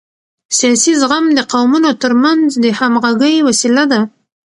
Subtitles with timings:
[0.57, 3.99] سیاسي زغم د قومونو ترمنځ د همغږۍ وسیله ده